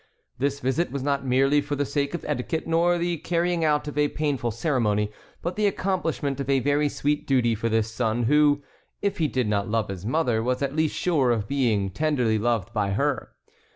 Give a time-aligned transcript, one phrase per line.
[0.39, 3.99] This visit was not merely for the sake of etiquette, nor the carrying out of
[3.99, 5.11] a painful ceremony,
[5.43, 8.63] but the accomplishment of a very sweet duty for this son who,
[9.03, 12.73] if he did not love his mother, was at least sure of being tenderly loved
[12.73, 13.33] by her.